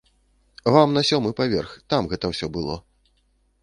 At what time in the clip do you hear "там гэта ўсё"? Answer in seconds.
1.95-2.55